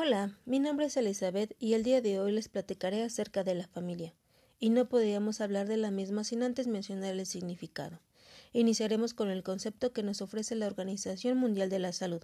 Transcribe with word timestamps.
Hola, 0.00 0.38
mi 0.44 0.60
nombre 0.60 0.86
es 0.86 0.96
Elizabeth 0.96 1.56
y 1.58 1.74
el 1.74 1.82
día 1.82 2.00
de 2.00 2.20
hoy 2.20 2.30
les 2.30 2.48
platicaré 2.48 3.02
acerca 3.02 3.42
de 3.42 3.56
la 3.56 3.66
familia. 3.66 4.14
Y 4.60 4.70
no 4.70 4.88
podríamos 4.88 5.40
hablar 5.40 5.66
de 5.66 5.76
la 5.76 5.90
misma 5.90 6.22
sin 6.22 6.44
antes 6.44 6.68
mencionar 6.68 7.14
el 7.14 7.26
significado. 7.26 7.98
Iniciaremos 8.52 9.12
con 9.12 9.28
el 9.28 9.42
concepto 9.42 9.92
que 9.92 10.04
nos 10.04 10.22
ofrece 10.22 10.54
la 10.54 10.68
Organización 10.68 11.36
Mundial 11.36 11.68
de 11.68 11.80
la 11.80 11.92
Salud, 11.92 12.22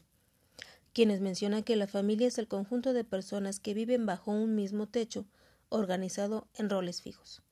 quienes 0.93 1.21
mencionan 1.21 1.65
que 1.65 1.75
la 1.75 1.89
familia 1.89 2.29
es 2.29 2.39
el 2.39 2.47
conjunto 2.47 2.93
de 2.93 3.03
personas 3.03 3.59
que 3.59 3.75
viven 3.75 4.07
bajo 4.07 4.31
un 4.31 4.55
mismo 4.55 4.87
techo, 4.87 5.27
organizado 5.69 6.47
en 6.55 6.71
roles 6.71 7.03
fijos, 7.03 7.43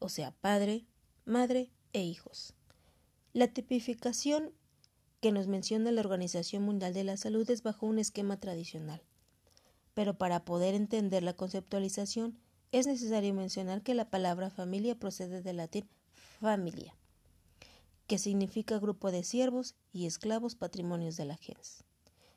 o 0.00 0.10
sea, 0.10 0.32
padre, 0.32 0.84
madre 1.24 1.70
e 1.94 2.02
hijos. 2.02 2.52
La 3.32 3.48
tipificación 3.48 4.52
que 5.22 5.32
nos 5.32 5.46
menciona 5.46 5.92
la 5.92 6.02
Organización 6.02 6.62
Mundial 6.62 6.92
de 6.92 7.04
la 7.04 7.16
Salud 7.16 7.50
es 7.50 7.62
bajo 7.62 7.86
un 7.86 7.98
esquema 7.98 8.38
tradicional 8.38 9.00
pero 9.94 10.18
para 10.18 10.44
poder 10.44 10.74
entender 10.74 11.22
la 11.22 11.34
conceptualización 11.34 12.38
es 12.72 12.86
necesario 12.86 13.34
mencionar 13.34 13.82
que 13.82 13.94
la 13.94 14.10
palabra 14.10 14.50
familia 14.50 14.94
procede 14.94 15.42
del 15.42 15.56
latín 15.56 15.88
familia, 16.40 16.94
que 18.06 18.18
significa 18.18 18.78
grupo 18.78 19.10
de 19.10 19.24
siervos 19.24 19.74
y 19.92 20.06
esclavos 20.06 20.54
patrimonios 20.54 21.16
de 21.16 21.24
la 21.24 21.36
gens. 21.36 21.84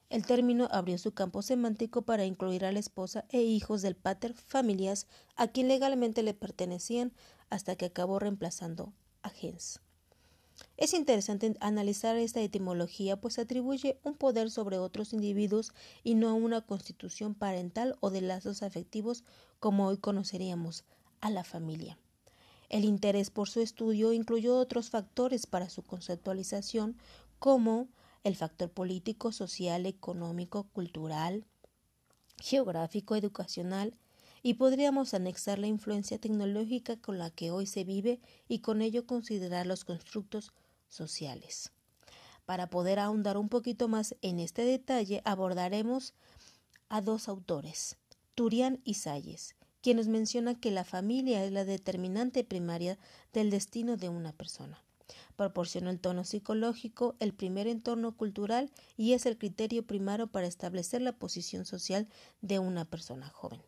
El 0.10 0.26
término 0.26 0.68
abrió 0.72 0.98
su 0.98 1.14
campo 1.14 1.42
semántico 1.42 2.04
para 2.04 2.26
incluir 2.26 2.66
a 2.66 2.72
la 2.72 2.80
esposa 2.80 3.26
e 3.30 3.42
hijos 3.42 3.82
del 3.82 3.96
pater 3.96 4.34
familias 4.34 5.08
a 5.36 5.48
quien 5.48 5.68
legalmente 5.68 6.22
le 6.22 6.36
pertenecían 6.36 7.14
hasta 7.50 7.76
que 7.76 7.86
acabó 7.86 8.20
reemplazando 8.20 8.94
a 9.24 9.30
gens. 9.30 9.82
Es 10.76 10.94
interesante 10.94 11.56
analizar 11.60 12.18
esta 12.18 12.42
etimología, 12.42 13.20
pues 13.20 13.40
atribuye 13.40 14.00
un 14.04 14.16
poder 14.16 14.50
sobre 14.50 14.80
otros 14.80 15.14
individuos 15.14 15.72
y 16.04 16.16
no 16.16 16.36
una 16.36 16.62
constitución 16.62 17.36
parental 17.36 17.96
o 18.00 18.10
de 18.10 18.22
lazos 18.22 18.64
afectivos 18.64 19.24
como 19.60 19.88
hoy 19.88 19.98
conoceríamos 19.98 20.84
a 21.22 21.30
la 21.30 21.44
familia. 21.44 21.98
El 22.70 22.86
interés 22.86 23.30
por 23.30 23.50
su 23.50 23.62
estudio 23.62 24.14
incluyó 24.14 24.58
otros 24.58 24.90
factores 24.90 25.46
para 25.46 25.70
su 25.70 25.84
conceptualización, 25.84 26.98
como 27.38 27.88
el 28.24 28.36
factor 28.36 28.72
político, 28.72 29.32
social, 29.32 29.86
económico, 29.86 30.64
cultural, 30.74 31.46
geográfico, 32.42 33.16
educacional, 33.16 33.96
y 34.44 34.56
podríamos 34.56 35.14
anexar 35.14 35.58
la 35.58 35.68
influencia 35.68 36.20
tecnológica 36.20 36.98
con 36.98 37.18
la 37.18 37.30
que 37.32 37.50
hoy 37.50 37.66
se 37.66 37.86
vive 37.86 38.20
y 38.50 38.60
con 38.60 38.82
ello 38.82 39.08
considerar 39.08 39.66
los 39.66 39.86
constructos 39.86 40.52
sociales. 40.90 41.72
Para 42.46 42.70
poder 42.70 43.00
ahondar 43.00 43.38
un 43.38 43.48
poquito 43.48 43.88
más 43.88 44.16
en 44.22 44.40
este 44.40 44.66
detalle, 44.66 45.22
abordaremos 45.24 46.14
a 46.90 47.02
dos 47.02 47.30
autores, 47.30 47.96
Turian 48.36 48.82
y 48.84 48.96
Salles, 48.96 49.56
quienes 49.82 50.10
mencionan 50.10 50.58
que 50.58 50.72
la 50.72 50.84
familia 50.84 51.46
es 51.46 51.54
la 51.54 51.64
determinante 51.64 52.44
primaria 52.44 53.00
del 53.32 53.50
destino 53.50 53.96
de 53.96 54.10
una 54.10 54.34
persona. 54.34 54.84
Proporciona 55.38 55.90
el 55.90 56.00
tono 56.00 56.26
psicológico, 56.26 57.16
el 57.20 57.34
primer 57.34 57.68
entorno 57.68 58.16
cultural 58.16 58.72
y 58.98 59.14
es 59.14 59.26
el 59.26 59.38
criterio 59.38 59.88
primario 59.88 60.28
para 60.28 60.48
establecer 60.48 61.02
la 61.02 61.14
posición 61.14 61.66
social 61.66 62.08
de 62.42 62.60
una 62.60 62.86
persona 62.86 63.30
joven. 63.30 63.62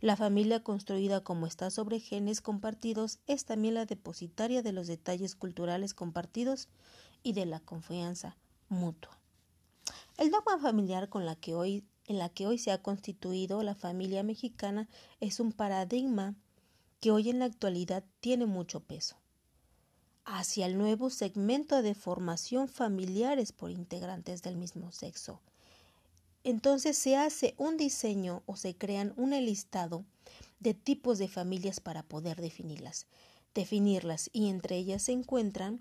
La 0.00 0.16
familia 0.16 0.62
construida 0.62 1.22
como 1.22 1.46
está 1.46 1.70
sobre 1.70 2.00
genes 2.00 2.40
compartidos 2.40 3.20
es 3.26 3.44
también 3.44 3.74
la 3.74 3.86
depositaria 3.86 4.62
de 4.62 4.72
los 4.72 4.86
detalles 4.86 5.34
culturales 5.34 5.94
compartidos 5.94 6.68
y 7.22 7.32
de 7.32 7.46
la 7.46 7.60
confianza 7.60 8.36
mutua. 8.68 9.18
El 10.18 10.30
dogma 10.30 10.58
familiar 10.58 11.08
con 11.08 11.26
la 11.26 11.36
que 11.36 11.54
hoy, 11.54 11.84
en 12.06 12.18
la 12.18 12.28
que 12.28 12.46
hoy 12.46 12.58
se 12.58 12.70
ha 12.70 12.82
constituido 12.82 13.62
la 13.62 13.74
familia 13.74 14.22
mexicana 14.22 14.88
es 15.20 15.40
un 15.40 15.52
paradigma 15.52 16.34
que 17.00 17.10
hoy 17.10 17.30
en 17.30 17.38
la 17.38 17.46
actualidad 17.46 18.04
tiene 18.20 18.46
mucho 18.46 18.80
peso 18.80 19.16
hacia 20.24 20.66
el 20.66 20.78
nuevo 20.78 21.10
segmento 21.10 21.82
de 21.82 21.94
formación 21.94 22.68
familiares 22.68 23.52
por 23.52 23.70
integrantes 23.70 24.42
del 24.42 24.56
mismo 24.56 24.90
sexo 24.90 25.42
entonces 26.44 26.96
se 26.96 27.16
hace 27.16 27.54
un 27.58 27.76
diseño 27.76 28.42
o 28.46 28.56
se 28.56 28.76
crean 28.76 29.12
un 29.16 29.30
listado 29.30 30.04
de 30.60 30.74
tipos 30.74 31.18
de 31.18 31.28
familias 31.28 31.80
para 31.80 32.02
poder 32.02 32.40
definirlas. 32.40 33.06
Definirlas 33.54 34.30
y 34.32 34.48
entre 34.48 34.76
ellas 34.76 35.02
se 35.02 35.12
encuentran 35.12 35.80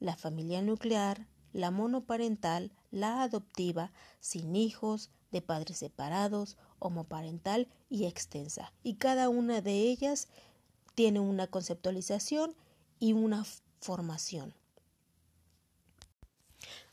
la 0.00 0.16
familia 0.16 0.62
nuclear, 0.62 1.26
la 1.52 1.70
monoparental, 1.70 2.72
la 2.90 3.22
adoptiva, 3.22 3.92
sin 4.20 4.56
hijos, 4.56 5.10
de 5.30 5.42
padres 5.42 5.78
separados, 5.78 6.56
homoparental 6.78 7.68
y 7.90 8.06
extensa. 8.06 8.72
Y 8.82 8.94
cada 8.94 9.28
una 9.28 9.60
de 9.60 9.82
ellas 9.82 10.28
tiene 10.94 11.20
una 11.20 11.46
conceptualización 11.46 12.54
y 12.98 13.12
una 13.12 13.44
formación. 13.80 14.54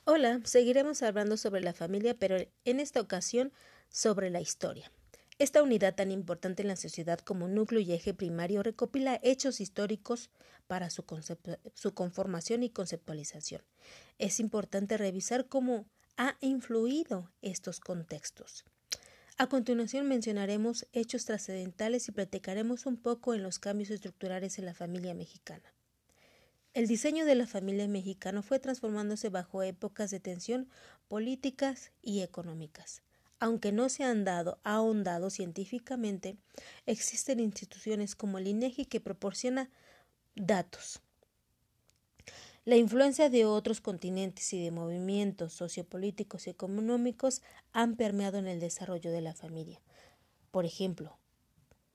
Hola, 0.07 0.39
seguiremos 0.43 1.01
hablando 1.01 1.35
sobre 1.35 1.61
la 1.61 1.73
familia, 1.73 2.13
pero 2.13 2.37
en 2.63 2.79
esta 2.79 3.01
ocasión 3.01 3.51
sobre 3.89 4.29
la 4.29 4.39
historia. 4.39 4.91
Esta 5.39 5.63
unidad 5.63 5.95
tan 5.95 6.11
importante 6.11 6.61
en 6.61 6.67
la 6.67 6.75
sociedad 6.75 7.17
como 7.17 7.47
núcleo 7.47 7.81
y 7.81 7.91
eje 7.91 8.13
primario 8.13 8.61
recopila 8.61 9.19
hechos 9.23 9.59
históricos 9.59 10.29
para 10.67 10.91
su, 10.91 11.03
su 11.73 11.93
conformación 11.95 12.61
y 12.61 12.69
conceptualización. 12.69 13.63
Es 14.19 14.39
importante 14.39 14.95
revisar 14.95 15.47
cómo 15.47 15.87
ha 16.17 16.37
influido 16.39 17.31
estos 17.41 17.79
contextos. 17.79 18.63
A 19.37 19.47
continuación 19.47 20.07
mencionaremos 20.07 20.85
hechos 20.93 21.25
trascendentales 21.25 22.07
y 22.09 22.11
platicaremos 22.11 22.85
un 22.85 22.97
poco 22.97 23.33
en 23.33 23.41
los 23.41 23.57
cambios 23.57 23.89
estructurales 23.89 24.59
en 24.59 24.67
la 24.67 24.75
familia 24.75 25.15
mexicana. 25.15 25.74
El 26.75 26.87
diseño 26.87 27.23
de 27.25 27.35
la 27.35 27.47
familia 27.47 27.87
mexicana 27.87 28.41
fue 28.41 28.59
transformándose 28.59 29.29
bajo 29.29 29.63
épocas 29.63 30.11
de 30.11 30.19
tensión 30.19 30.67
políticas 31.07 31.93
y 32.01 32.19
económicas. 32.19 33.01
Aunque 33.39 33.71
no 33.71 33.87
se 33.87 34.03
han 34.03 34.25
dado 34.25 34.59
ahondado 34.65 35.29
científicamente, 35.29 36.35
existen 36.85 37.39
instituciones 37.39 38.13
como 38.13 38.39
el 38.39 38.47
INEGI 38.47 38.87
que 38.87 38.99
proporciona 38.99 39.69
datos. 40.35 40.99
La 42.65 42.75
influencia 42.75 43.29
de 43.29 43.45
otros 43.45 43.79
continentes 43.79 44.51
y 44.51 44.61
de 44.61 44.71
movimientos 44.71 45.53
sociopolíticos 45.53 46.45
y 46.45 46.49
económicos 46.49 47.41
han 47.71 47.95
permeado 47.95 48.37
en 48.37 48.47
el 48.47 48.59
desarrollo 48.59 49.13
de 49.13 49.21
la 49.21 49.33
familia. 49.33 49.81
Por 50.51 50.65
ejemplo, 50.65 51.17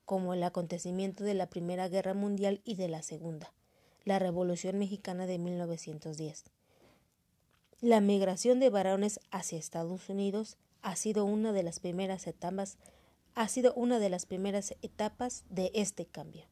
como 0.07 0.33
el 0.33 0.43
acontecimiento 0.43 1.23
de 1.23 1.35
la 1.35 1.51
Primera 1.51 1.91
Guerra 1.91 2.15
Mundial 2.15 2.63
y 2.65 2.77
de 2.77 2.89
la 2.89 3.03
Segunda 3.03 3.53
la 4.05 4.19
Revolución 4.19 4.79
Mexicana 4.79 5.27
de 5.27 5.39
1910. 5.39 6.45
La 7.81 8.01
migración 8.01 8.61
de 8.61 8.71
varones 8.71 9.21
hacia 9.31 9.59
Estados 9.59 10.09
Unidos 10.09 10.57
ha 10.83 10.97
sido 10.97 11.25
una 11.25 11.53
de 11.53 11.63
las 11.63 11.79
primeras 11.81 12.27
etapas 12.27 12.77
de 12.77 13.01
de 15.49 15.71
este 15.75 16.07
cambio. 16.07 16.45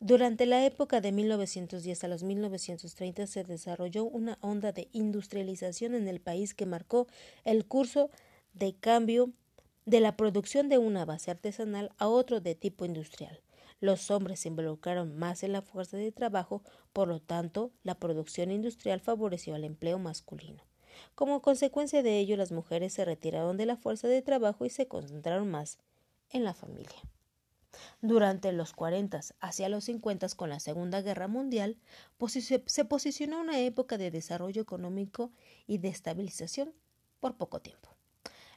Durante 0.00 0.46
la 0.46 0.64
época 0.64 1.00
de 1.00 1.12
1910 1.12 2.04
a 2.04 2.08
los 2.08 2.22
1930 2.22 3.26
se 3.26 3.44
desarrolló 3.44 4.04
una 4.04 4.38
onda 4.40 4.72
de 4.72 4.88
industrialización 4.92 5.94
en 5.94 6.06
el 6.06 6.20
país 6.20 6.54
que 6.54 6.66
marcó 6.66 7.06
el 7.44 7.64
curso 7.66 8.10
de 8.52 8.74
cambio 8.74 9.30
de 9.86 10.00
la 10.00 10.16
producción 10.16 10.68
de 10.68 10.78
una 10.78 11.04
base 11.04 11.30
artesanal 11.30 11.92
a 11.98 12.08
otro 12.08 12.40
de 12.40 12.54
tipo 12.54 12.84
industrial. 12.84 13.40
Los 13.80 14.10
hombres 14.10 14.40
se 14.40 14.48
involucraron 14.48 15.16
más 15.16 15.42
en 15.42 15.52
la 15.52 15.62
fuerza 15.62 15.96
de 15.96 16.12
trabajo, 16.12 16.62
por 16.92 17.08
lo 17.08 17.20
tanto, 17.20 17.72
la 17.82 17.94
producción 17.94 18.50
industrial 18.50 19.00
favoreció 19.00 19.54
al 19.54 19.64
empleo 19.64 19.98
masculino. 19.98 20.62
Como 21.14 21.42
consecuencia 21.42 22.02
de 22.02 22.18
ello, 22.18 22.36
las 22.36 22.52
mujeres 22.52 22.94
se 22.94 23.04
retiraron 23.04 23.56
de 23.56 23.66
la 23.66 23.76
fuerza 23.76 24.08
de 24.08 24.22
trabajo 24.22 24.64
y 24.64 24.70
se 24.70 24.88
concentraron 24.88 25.50
más 25.50 25.78
en 26.30 26.44
la 26.44 26.54
familia. 26.54 26.96
Durante 28.00 28.52
los 28.52 28.72
40 28.72 29.20
hacia 29.40 29.68
los 29.68 29.84
50 29.84 30.28
con 30.36 30.48
la 30.48 30.60
Segunda 30.60 31.02
Guerra 31.02 31.28
Mundial, 31.28 31.76
se 32.28 32.84
posicionó 32.86 33.40
una 33.40 33.58
época 33.60 33.98
de 33.98 34.10
desarrollo 34.10 34.62
económico 34.62 35.32
y 35.66 35.78
de 35.78 35.88
estabilización 35.88 36.72
por 37.20 37.36
poco 37.36 37.60
tiempo. 37.60 37.95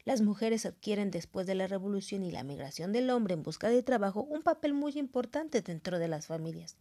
Las 0.09 0.21
mujeres 0.21 0.65
adquieren 0.65 1.11
después 1.11 1.45
de 1.45 1.53
la 1.53 1.67
revolución 1.67 2.23
y 2.23 2.31
la 2.31 2.44
migración 2.44 2.91
del 2.91 3.11
hombre 3.11 3.35
en 3.35 3.44
busca 3.44 3.69
de 3.69 3.83
trabajo 3.83 4.23
un 4.23 4.41
papel 4.41 4.73
muy 4.73 4.97
importante 4.97 5.61
dentro 5.61 6.00
de 6.00 6.07
las 6.07 6.25
familias 6.25 6.77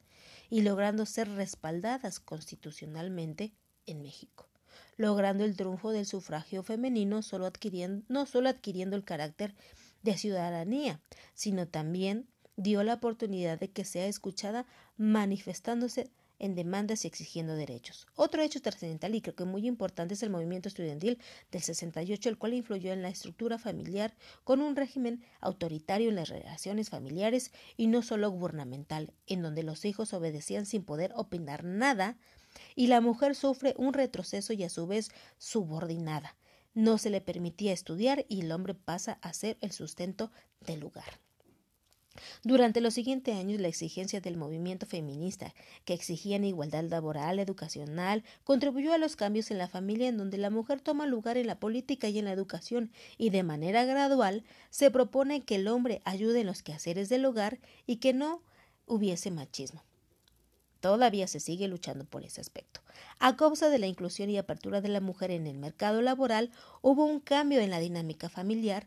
y 0.48 0.62
logrando 0.62 1.04
ser 1.04 1.28
respaldadas 1.32 2.20
constitucionalmente 2.20 3.52
en 3.84 4.00
México, 4.00 4.48
logrando 4.96 5.44
el 5.44 5.58
triunfo 5.58 5.90
del 5.90 6.06
sufragio 6.06 6.62
femenino 6.62 7.16
no 7.16 8.25
solo 8.25 8.48
adquiriendo 8.48 8.96
el 8.96 9.04
carácter 9.04 9.54
de 10.02 10.16
ciudadanía, 10.16 11.02
sino 11.34 11.69
también 11.69 12.30
dio 12.56 12.82
la 12.82 12.94
oportunidad 12.94 13.60
de 13.60 13.70
que 13.70 13.84
sea 13.84 14.06
escuchada 14.06 14.64
manifestándose 14.96 16.10
en 16.38 16.55
demandas 16.55 17.05
y 17.05 17.08
exigiendo 17.08 17.55
derechos. 17.55 18.06
Otro 18.14 18.43
hecho 18.43 18.61
trascendental 18.61 19.14
y 19.14 19.20
creo 19.20 19.35
que 19.35 19.44
muy 19.44 19.67
importante 19.67 20.14
es 20.14 20.23
el 20.23 20.31
movimiento 20.31 20.69
estudiantil 20.69 21.19
del 21.50 21.62
68, 21.62 22.29
el 22.29 22.38
cual 22.38 22.55
influyó 22.55 22.93
en 22.93 23.02
la 23.02 23.08
estructura 23.08 23.58
familiar 23.58 24.14
con 24.44 24.61
un 24.61 24.76
régimen 24.76 25.23
autoritario 25.40 26.08
en 26.08 26.17
las 26.17 26.29
relaciones 26.29 26.90
familiares 26.90 27.52
y 27.76 27.87
no 27.87 28.02
solo 28.02 28.31
gubernamental, 28.31 29.12
en 29.26 29.43
donde 29.43 29.62
los 29.62 29.85
hijos 29.85 30.12
obedecían 30.12 30.67
sin 30.67 30.85
poder 30.85 31.12
opinar 31.14 31.64
nada 31.64 32.17
y 32.75 32.87
la 32.87 33.00
mujer 33.00 33.35
sufre 33.35 33.75
un 33.76 33.93
retroceso 33.93 34.52
y 34.52 34.64
a 34.64 34.69
su 34.69 34.87
vez 34.87 35.11
subordinada. 35.38 36.37
No 36.75 36.99
se 36.99 37.11
le 37.11 37.20
permitía 37.20 37.73
estudiar 37.73 38.25
y 38.29 38.43
el 38.43 38.52
hombre 38.52 38.75
pasa 38.75 39.19
a 39.23 39.32
ser 39.32 39.58
el 39.61 39.73
sustento 39.73 40.31
del 40.61 40.81
lugar. 40.81 41.20
Durante 42.42 42.80
los 42.80 42.94
siguientes 42.94 43.36
años, 43.36 43.60
la 43.60 43.68
exigencia 43.68 44.20
del 44.20 44.36
movimiento 44.36 44.86
feminista, 44.86 45.54
que 45.84 45.94
exigían 45.94 46.44
igualdad 46.44 46.84
laboral, 46.84 47.38
educacional, 47.38 48.24
contribuyó 48.44 48.92
a 48.92 48.98
los 48.98 49.16
cambios 49.16 49.50
en 49.50 49.58
la 49.58 49.68
familia 49.68 50.08
en 50.08 50.18
donde 50.18 50.38
la 50.38 50.50
mujer 50.50 50.80
toma 50.80 51.06
lugar 51.06 51.36
en 51.36 51.46
la 51.46 51.60
política 51.60 52.08
y 52.08 52.18
en 52.18 52.26
la 52.26 52.32
educación, 52.32 52.90
y 53.16 53.30
de 53.30 53.42
manera 53.42 53.84
gradual 53.84 54.44
se 54.70 54.90
propone 54.90 55.42
que 55.42 55.56
el 55.56 55.68
hombre 55.68 56.02
ayude 56.04 56.40
en 56.40 56.46
los 56.46 56.62
quehaceres 56.62 57.08
del 57.08 57.24
hogar 57.24 57.58
y 57.86 57.96
que 57.96 58.12
no 58.12 58.42
hubiese 58.86 59.30
machismo. 59.30 59.82
Todavía 60.80 61.26
se 61.26 61.40
sigue 61.40 61.66
luchando 61.66 62.04
por 62.04 62.24
ese 62.24 62.40
aspecto. 62.40 62.80
A 63.18 63.36
causa 63.36 63.68
de 63.68 63.78
la 63.78 63.86
inclusión 63.86 64.30
y 64.30 64.38
apertura 64.38 64.80
de 64.80 64.88
la 64.88 65.00
mujer 65.00 65.30
en 65.32 65.46
el 65.46 65.58
mercado 65.58 66.02
laboral, 66.02 66.50
hubo 66.82 67.04
un 67.04 67.18
cambio 67.20 67.60
en 67.60 67.70
la 67.70 67.80
dinámica 67.80 68.28
familiar, 68.28 68.86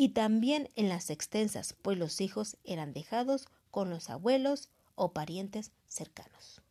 y 0.00 0.08
también 0.08 0.70
en 0.76 0.88
las 0.88 1.10
extensas, 1.10 1.74
pues 1.82 1.98
los 1.98 2.22
hijos 2.22 2.56
eran 2.64 2.94
dejados 2.94 3.48
con 3.70 3.90
los 3.90 4.08
abuelos 4.08 4.70
o 4.94 5.12
parientes 5.12 5.72
cercanos. 5.88 6.62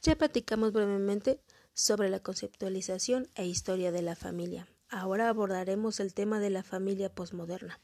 Ya 0.00 0.16
platicamos 0.16 0.72
brevemente 0.72 1.42
sobre 1.74 2.08
la 2.08 2.20
conceptualización 2.20 3.28
e 3.34 3.44
historia 3.44 3.92
de 3.92 4.00
la 4.00 4.16
familia. 4.16 4.66
Ahora 4.88 5.28
abordaremos 5.28 6.00
el 6.00 6.14
tema 6.14 6.40
de 6.40 6.48
la 6.48 6.62
familia 6.62 7.14
posmoderna. 7.14 7.78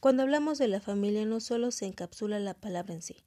Cuando 0.00 0.24
hablamos 0.24 0.58
de 0.58 0.66
la 0.66 0.80
familia 0.80 1.24
no 1.24 1.38
solo 1.38 1.70
se 1.70 1.86
encapsula 1.86 2.40
la 2.40 2.54
palabra 2.54 2.94
en 2.94 3.02
sí, 3.02 3.22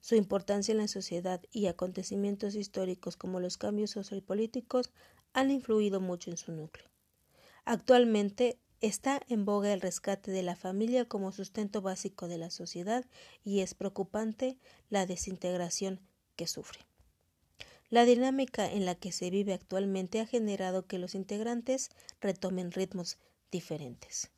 su 0.00 0.16
importancia 0.16 0.72
en 0.72 0.78
la 0.78 0.88
sociedad 0.88 1.40
y 1.50 1.64
acontecimientos 1.64 2.56
históricos 2.56 3.16
como 3.16 3.40
los 3.40 3.56
cambios 3.56 3.92
sociopolíticos 3.92 4.90
han 5.32 5.50
influido 5.50 5.98
mucho 5.98 6.30
en 6.30 6.36
su 6.36 6.52
núcleo. 6.52 6.90
Actualmente 7.64 8.58
Está 8.80 9.20
en 9.28 9.44
boga 9.44 9.74
el 9.74 9.82
rescate 9.82 10.30
de 10.30 10.42
la 10.42 10.56
familia 10.56 11.04
como 11.04 11.32
sustento 11.32 11.82
básico 11.82 12.28
de 12.28 12.38
la 12.38 12.48
sociedad 12.48 13.04
y 13.44 13.60
es 13.60 13.74
preocupante 13.74 14.56
la 14.88 15.04
desintegración 15.04 16.00
que 16.34 16.46
sufre. 16.46 16.80
La 17.90 18.06
dinámica 18.06 18.70
en 18.70 18.86
la 18.86 18.94
que 18.94 19.12
se 19.12 19.28
vive 19.28 19.52
actualmente 19.52 20.20
ha 20.20 20.26
generado 20.26 20.86
que 20.86 20.98
los 20.98 21.14
integrantes 21.14 21.90
retomen 22.22 22.72
ritmos 22.72 23.18
diferentes. 23.50 24.30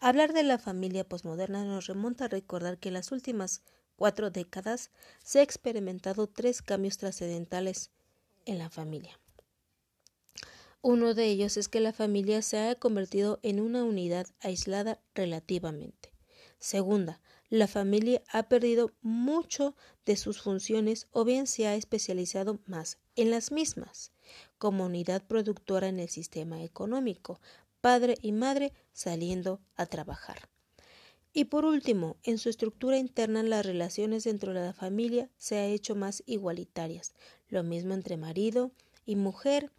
Hablar 0.00 0.32
de 0.32 0.42
la 0.42 0.58
familia 0.58 1.08
posmoderna 1.08 1.64
nos 1.64 1.86
remonta 1.86 2.24
a 2.24 2.28
recordar 2.28 2.78
que 2.78 2.88
en 2.88 2.94
las 2.94 3.12
últimas 3.12 3.62
cuatro 3.94 4.30
décadas 4.30 4.90
se 5.22 5.38
ha 5.38 5.42
experimentado 5.42 6.26
tres 6.26 6.62
cambios 6.62 6.96
trascendentales 6.96 7.90
en 8.44 8.58
la 8.58 8.70
familia. 8.70 9.20
Uno 10.90 11.12
de 11.12 11.26
ellos 11.26 11.58
es 11.58 11.68
que 11.68 11.80
la 11.80 11.92
familia 11.92 12.40
se 12.40 12.60
ha 12.60 12.74
convertido 12.74 13.40
en 13.42 13.60
una 13.60 13.84
unidad 13.84 14.26
aislada 14.40 15.02
relativamente. 15.14 16.14
Segunda, 16.58 17.20
la 17.50 17.66
familia 17.66 18.22
ha 18.32 18.44
perdido 18.44 18.92
mucho 19.02 19.76
de 20.06 20.16
sus 20.16 20.40
funciones 20.40 21.06
o 21.10 21.26
bien 21.26 21.46
se 21.46 21.66
ha 21.66 21.74
especializado 21.74 22.58
más 22.64 22.96
en 23.16 23.30
las 23.30 23.52
mismas, 23.52 24.12
como 24.56 24.86
unidad 24.86 25.22
productora 25.26 25.88
en 25.88 26.00
el 26.00 26.08
sistema 26.08 26.62
económico, 26.62 27.38
padre 27.82 28.14
y 28.22 28.32
madre 28.32 28.72
saliendo 28.94 29.60
a 29.76 29.84
trabajar. 29.84 30.48
Y 31.34 31.44
por 31.44 31.66
último, 31.66 32.16
en 32.22 32.38
su 32.38 32.48
estructura 32.48 32.96
interna 32.96 33.42
las 33.42 33.66
relaciones 33.66 34.24
dentro 34.24 34.54
de 34.54 34.62
la 34.62 34.72
familia 34.72 35.28
se 35.36 35.58
ha 35.58 35.66
hecho 35.66 35.94
más 35.94 36.22
igualitarias, 36.24 37.12
lo 37.50 37.62
mismo 37.62 37.92
entre 37.92 38.16
marido 38.16 38.72
y 39.04 39.16
mujer 39.16 39.70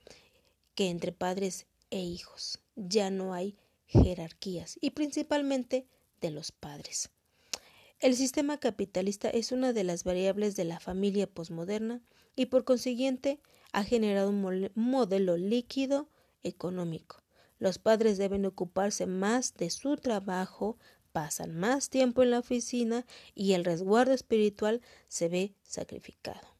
que 0.79 0.89
entre 0.89 1.11
padres 1.11 1.67
e 1.89 1.99
hijos. 1.99 2.61
Ya 2.77 3.09
no 3.09 3.33
hay 3.33 3.57
jerarquías 3.85 4.77
y 4.79 4.91
principalmente 4.91 5.85
de 6.21 6.31
los 6.31 6.53
padres. 6.53 7.09
El 7.99 8.15
sistema 8.15 8.61
capitalista 8.61 9.29
es 9.29 9.51
una 9.51 9.73
de 9.73 9.83
las 9.83 10.05
variables 10.05 10.55
de 10.55 10.63
la 10.63 10.79
familia 10.79 11.27
posmoderna 11.27 12.01
y 12.33 12.45
por 12.45 12.63
consiguiente 12.63 13.41
ha 13.73 13.83
generado 13.83 14.29
un 14.29 14.71
modelo 14.73 15.35
líquido 15.35 16.07
económico. 16.43 17.17
Los 17.57 17.77
padres 17.77 18.17
deben 18.17 18.45
ocuparse 18.45 19.05
más 19.05 19.55
de 19.55 19.71
su 19.71 19.97
trabajo, 19.97 20.77
pasan 21.11 21.59
más 21.59 21.89
tiempo 21.89 22.23
en 22.23 22.31
la 22.31 22.39
oficina 22.39 23.05
y 23.35 23.51
el 23.51 23.65
resguardo 23.65 24.13
espiritual 24.13 24.79
se 25.09 25.27
ve 25.27 25.55
sacrificado. 25.61 26.58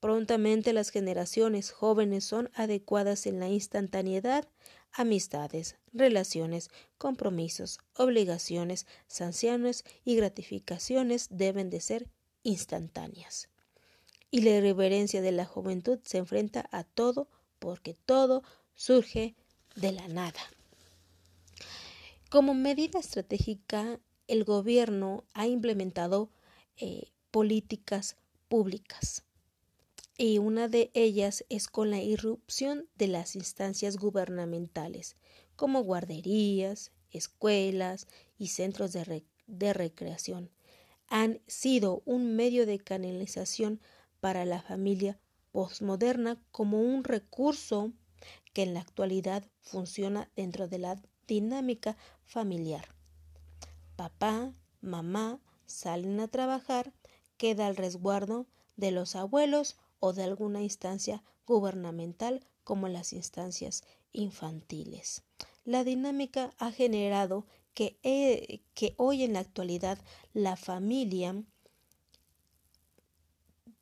Prontamente 0.00 0.72
las 0.72 0.90
generaciones 0.90 1.72
jóvenes 1.72 2.24
son 2.24 2.50
adecuadas 2.54 3.26
en 3.26 3.40
la 3.40 3.48
instantaneidad, 3.48 4.48
amistades, 4.92 5.76
relaciones, 5.92 6.70
compromisos, 6.98 7.80
obligaciones, 7.96 8.86
sanciones 9.08 9.84
y 10.04 10.14
gratificaciones 10.14 11.26
deben 11.30 11.68
de 11.68 11.80
ser 11.80 12.06
instantáneas. 12.44 13.48
Y 14.30 14.42
la 14.42 14.50
irreverencia 14.50 15.20
de 15.20 15.32
la 15.32 15.46
juventud 15.46 15.98
se 16.04 16.18
enfrenta 16.18 16.68
a 16.70 16.84
todo 16.84 17.28
porque 17.58 17.94
todo 17.94 18.44
surge 18.74 19.34
de 19.74 19.90
la 19.90 20.06
nada. 20.06 20.40
Como 22.30 22.54
medida 22.54 23.00
estratégica, 23.00 23.98
el 24.28 24.44
gobierno 24.44 25.24
ha 25.34 25.48
implementado 25.48 26.30
eh, 26.76 27.10
políticas 27.32 28.16
públicas 28.48 29.24
y 30.20 30.38
una 30.38 30.66
de 30.66 30.90
ellas 30.94 31.44
es 31.48 31.68
con 31.68 31.92
la 31.92 32.02
irrupción 32.02 32.88
de 32.96 33.06
las 33.06 33.36
instancias 33.36 33.96
gubernamentales, 33.96 35.16
como 35.54 35.82
guarderías, 35.82 36.90
escuelas 37.12 38.08
y 38.36 38.48
centros 38.48 38.92
de, 38.92 39.72
recreación. 39.72 40.50
Han 41.06 41.40
sido 41.46 42.02
un 42.04 42.34
medio 42.34 42.66
de 42.66 42.80
canalización 42.80 43.80
para 44.18 44.44
la 44.44 44.60
familia 44.60 45.20
postmoderna 45.52 46.42
como 46.50 46.82
un 46.82 47.04
recurso 47.04 47.92
que 48.52 48.64
en 48.64 48.74
la 48.74 48.80
actualidad 48.80 49.48
funciona 49.60 50.28
dentro 50.34 50.66
de 50.66 50.78
la 50.78 51.00
dinámica 51.28 51.96
familiar. 52.24 52.88
Papá, 53.94 54.52
mamá 54.80 55.40
salen 55.64 56.18
a 56.18 56.26
trabajar, 56.26 56.92
queda 57.36 57.68
el 57.68 57.76
resguardo 57.76 58.48
de 58.76 58.90
los 58.90 59.14
abuelos 59.14 59.76
o 60.00 60.12
de 60.12 60.24
alguna 60.24 60.62
instancia 60.62 61.22
gubernamental 61.46 62.46
como 62.64 62.88
las 62.88 63.12
instancias 63.12 63.82
infantiles. 64.12 65.22
La 65.64 65.84
dinámica 65.84 66.54
ha 66.58 66.70
generado 66.72 67.46
que, 67.74 67.98
eh, 68.02 68.60
que 68.74 68.94
hoy 68.96 69.22
en 69.22 69.34
la 69.34 69.40
actualidad 69.40 69.98
la 70.32 70.56
familia 70.56 71.42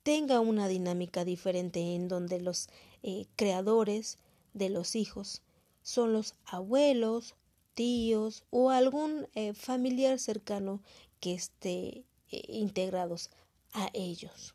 tenga 0.02 0.40
una 0.40 0.68
dinámica 0.68 1.24
diferente 1.24 1.94
en 1.94 2.08
donde 2.08 2.40
los 2.40 2.68
eh, 3.02 3.26
creadores 3.36 4.18
de 4.52 4.68
los 4.68 4.94
hijos 4.94 5.42
son 5.82 6.12
los 6.12 6.34
abuelos, 6.44 7.34
tíos 7.74 8.44
o 8.50 8.70
algún 8.70 9.28
eh, 9.34 9.52
familiar 9.54 10.18
cercano 10.18 10.82
que 11.20 11.34
esté 11.34 12.04
integrados 12.30 13.30
a 13.72 13.90
ellos. 13.92 14.54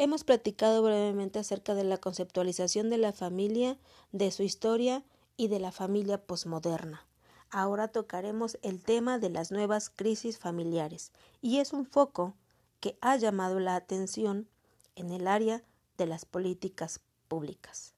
Hemos 0.00 0.22
platicado 0.22 0.80
brevemente 0.84 1.40
acerca 1.40 1.74
de 1.74 1.82
la 1.82 1.98
conceptualización 1.98 2.88
de 2.88 2.98
la 2.98 3.12
familia, 3.12 3.76
de 4.12 4.30
su 4.30 4.44
historia 4.44 5.02
y 5.36 5.48
de 5.48 5.58
la 5.58 5.72
familia 5.72 6.24
posmoderna. 6.24 7.04
Ahora 7.50 7.88
tocaremos 7.88 8.58
el 8.62 8.80
tema 8.80 9.18
de 9.18 9.28
las 9.28 9.50
nuevas 9.50 9.90
crisis 9.90 10.38
familiares, 10.38 11.10
y 11.40 11.58
es 11.58 11.72
un 11.72 11.84
foco 11.84 12.36
que 12.78 12.96
ha 13.00 13.16
llamado 13.16 13.58
la 13.58 13.74
atención 13.74 14.48
en 14.94 15.10
el 15.10 15.26
área 15.26 15.64
de 15.96 16.06
las 16.06 16.24
políticas 16.24 17.00
públicas 17.26 17.94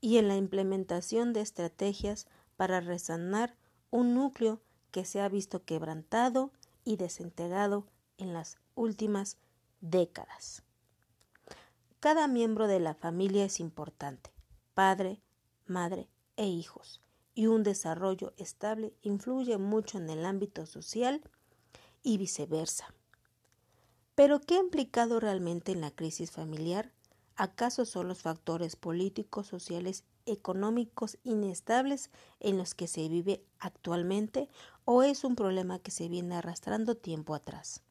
y 0.00 0.16
en 0.16 0.28
la 0.28 0.36
implementación 0.36 1.34
de 1.34 1.42
estrategias 1.42 2.26
para 2.56 2.80
resanar 2.80 3.56
un 3.90 4.14
núcleo 4.14 4.62
que 4.90 5.04
se 5.04 5.20
ha 5.20 5.28
visto 5.28 5.64
quebrantado 5.66 6.50
y 6.82 6.96
desintegrado 6.96 7.86
en 8.16 8.32
las 8.32 8.56
últimas 8.74 9.36
décadas. 9.82 10.65
Cada 12.06 12.28
miembro 12.28 12.68
de 12.68 12.78
la 12.78 12.94
familia 12.94 13.44
es 13.44 13.58
importante, 13.58 14.30
padre, 14.74 15.20
madre 15.66 16.08
e 16.36 16.46
hijos, 16.46 17.02
y 17.34 17.48
un 17.48 17.64
desarrollo 17.64 18.32
estable 18.36 18.94
influye 19.02 19.58
mucho 19.58 19.98
en 19.98 20.08
el 20.10 20.24
ámbito 20.24 20.66
social 20.66 21.20
y 22.04 22.16
viceversa. 22.18 22.94
Pero 24.14 24.40
¿qué 24.40 24.54
ha 24.54 24.60
implicado 24.60 25.18
realmente 25.18 25.72
en 25.72 25.80
la 25.80 25.90
crisis 25.90 26.30
familiar? 26.30 26.92
¿Acaso 27.34 27.84
son 27.84 28.06
los 28.06 28.22
factores 28.22 28.76
políticos, 28.76 29.48
sociales, 29.48 30.04
económicos 30.26 31.18
inestables 31.24 32.12
en 32.38 32.56
los 32.56 32.76
que 32.76 32.86
se 32.86 33.08
vive 33.08 33.44
actualmente 33.58 34.48
o 34.84 35.02
es 35.02 35.24
un 35.24 35.34
problema 35.34 35.80
que 35.80 35.90
se 35.90 36.08
viene 36.08 36.36
arrastrando 36.36 36.96
tiempo 36.96 37.34
atrás? 37.34 37.82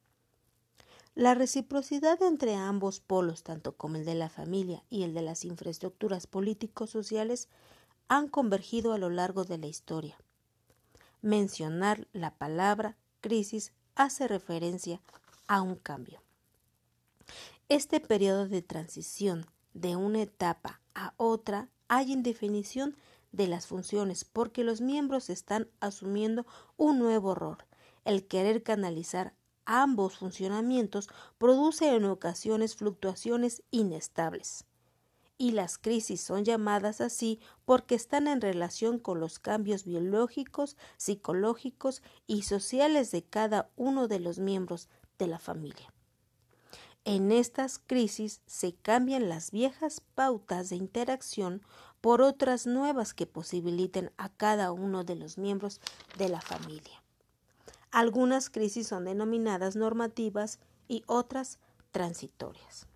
La 1.16 1.34
reciprocidad 1.34 2.22
entre 2.22 2.56
ambos 2.56 3.00
polos, 3.00 3.42
tanto 3.42 3.74
como 3.74 3.96
el 3.96 4.04
de 4.04 4.14
la 4.14 4.28
familia 4.28 4.84
y 4.90 5.02
el 5.02 5.14
de 5.14 5.22
las 5.22 5.46
infraestructuras 5.46 6.26
políticos 6.26 6.90
sociales, 6.90 7.48
han 8.06 8.28
convergido 8.28 8.92
a 8.92 8.98
lo 8.98 9.08
largo 9.08 9.44
de 9.44 9.56
la 9.56 9.66
historia. 9.66 10.18
Mencionar 11.22 12.06
la 12.12 12.34
palabra 12.34 12.98
crisis 13.22 13.72
hace 13.94 14.28
referencia 14.28 15.00
a 15.48 15.62
un 15.62 15.76
cambio. 15.76 16.20
Este 17.70 17.98
periodo 17.98 18.46
de 18.46 18.60
transición 18.60 19.46
de 19.72 19.96
una 19.96 20.20
etapa 20.20 20.82
a 20.94 21.14
otra 21.16 21.70
hay 21.88 22.12
indefinición 22.12 22.94
de 23.32 23.46
las 23.46 23.66
funciones 23.66 24.26
porque 24.26 24.64
los 24.64 24.82
miembros 24.82 25.30
están 25.30 25.66
asumiendo 25.80 26.44
un 26.76 26.98
nuevo 26.98 27.34
rol, 27.34 27.56
el 28.04 28.26
querer 28.26 28.62
canalizar 28.62 29.32
ambos 29.66 30.16
funcionamientos 30.16 31.08
produce 31.38 31.94
en 31.94 32.04
ocasiones 32.06 32.76
fluctuaciones 32.76 33.62
inestables. 33.70 34.64
Y 35.38 35.50
las 35.50 35.76
crisis 35.76 36.22
son 36.22 36.44
llamadas 36.44 37.02
así 37.02 37.40
porque 37.66 37.94
están 37.94 38.26
en 38.26 38.40
relación 38.40 38.98
con 38.98 39.20
los 39.20 39.38
cambios 39.38 39.84
biológicos, 39.84 40.78
psicológicos 40.96 42.02
y 42.26 42.42
sociales 42.42 43.10
de 43.10 43.22
cada 43.22 43.68
uno 43.76 44.08
de 44.08 44.20
los 44.20 44.38
miembros 44.38 44.88
de 45.18 45.26
la 45.26 45.38
familia. 45.38 45.92
En 47.04 47.30
estas 47.30 47.78
crisis 47.78 48.40
se 48.46 48.74
cambian 48.74 49.28
las 49.28 49.50
viejas 49.50 50.00
pautas 50.14 50.70
de 50.70 50.76
interacción 50.76 51.62
por 52.00 52.20
otras 52.20 52.66
nuevas 52.66 53.14
que 53.14 53.26
posibiliten 53.26 54.10
a 54.16 54.28
cada 54.28 54.72
uno 54.72 55.04
de 55.04 55.14
los 55.14 55.38
miembros 55.38 55.80
de 56.18 56.28
la 56.28 56.40
familia. 56.40 57.05
Algunas 57.96 58.50
crisis 58.50 58.88
son 58.88 59.06
denominadas 59.06 59.74
normativas 59.74 60.58
y 60.86 61.02
otras 61.06 61.58
transitorias. 61.92 62.86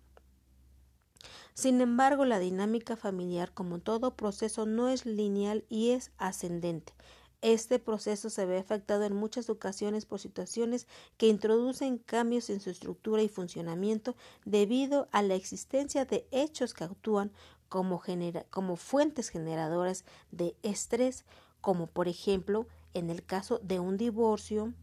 Sin 1.55 1.81
embargo, 1.81 2.23
la 2.23 2.37
dinámica 2.37 2.95
familiar, 2.95 3.51
como 3.51 3.79
todo 3.79 4.15
proceso, 4.15 4.67
no 4.67 4.89
es 4.89 5.07
lineal 5.07 5.65
y 5.69 5.89
es 5.89 6.11
ascendente. 6.19 6.93
Este 7.41 7.79
proceso 7.79 8.29
se 8.29 8.45
ve 8.45 8.59
afectado 8.59 9.03
en 9.03 9.15
muchas 9.15 9.49
ocasiones 9.49 10.05
por 10.05 10.19
situaciones 10.19 10.87
que 11.17 11.29
introducen 11.29 11.97
cambios 11.97 12.51
en 12.51 12.59
su 12.59 12.69
estructura 12.69 13.23
y 13.23 13.27
funcionamiento 13.27 14.15
debido 14.45 15.09
a 15.11 15.23
la 15.23 15.33
existencia 15.33 16.05
de 16.05 16.27
hechos 16.29 16.75
que 16.75 16.83
actúan 16.83 17.31
como, 17.69 18.03
como 18.51 18.75
fuentes 18.75 19.29
generadoras 19.29 20.05
de 20.29 20.55
estrés, 20.61 21.25
como 21.59 21.87
por 21.87 22.07
ejemplo 22.07 22.67
en 22.93 23.09
el 23.09 23.25
caso 23.25 23.57
de 23.63 23.79
un 23.79 23.97
divorcio, 23.97 24.75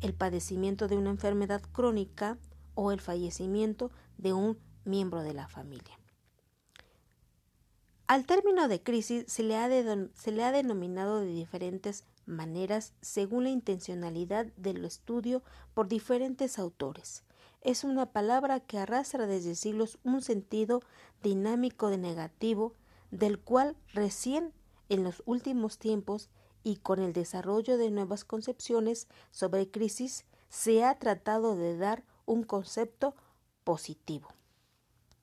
el 0.00 0.14
padecimiento 0.14 0.88
de 0.88 0.96
una 0.96 1.10
enfermedad 1.10 1.62
crónica 1.72 2.38
o 2.74 2.92
el 2.92 3.00
fallecimiento 3.00 3.90
de 4.16 4.32
un 4.32 4.58
miembro 4.84 5.22
de 5.22 5.34
la 5.34 5.48
familia. 5.48 5.98
Al 8.06 8.24
término 8.24 8.68
de 8.68 8.82
crisis 8.82 9.24
se 9.26 9.42
le, 9.42 9.56
ha 9.56 9.68
se 10.14 10.32
le 10.32 10.42
ha 10.42 10.52
denominado 10.52 11.20
de 11.20 11.26
diferentes 11.26 12.04
maneras 12.24 12.94
según 13.00 13.44
la 13.44 13.50
intencionalidad 13.50 14.46
del 14.56 14.84
estudio 14.84 15.42
por 15.74 15.88
diferentes 15.88 16.58
autores. 16.58 17.24
Es 17.60 17.84
una 17.84 18.06
palabra 18.06 18.60
que 18.60 18.78
arrastra 18.78 19.26
desde 19.26 19.54
siglos 19.54 19.98
un 20.04 20.22
sentido 20.22 20.80
dinámico 21.22 21.90
de 21.90 21.98
negativo, 21.98 22.74
del 23.10 23.38
cual 23.38 23.76
recién 23.92 24.52
en 24.88 25.02
los 25.02 25.22
últimos 25.26 25.78
tiempos 25.78 26.30
y 26.62 26.76
con 26.76 27.00
el 27.00 27.12
desarrollo 27.12 27.78
de 27.78 27.90
nuevas 27.90 28.24
concepciones 28.24 29.08
sobre 29.30 29.70
crisis 29.70 30.26
se 30.48 30.84
ha 30.84 30.98
tratado 30.98 31.56
de 31.56 31.76
dar 31.76 32.04
un 32.26 32.42
concepto 32.42 33.14
positivo. 33.64 34.28